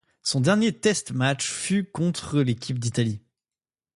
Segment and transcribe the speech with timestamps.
[0.23, 3.21] Son dernier test match fut contre l'équipe d'Italie.